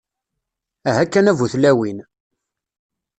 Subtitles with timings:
[0.89, 1.99] Aha kan a bu-tlawin!